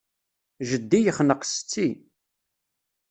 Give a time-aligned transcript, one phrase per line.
[0.69, 1.89] Jeddi yexneq setti.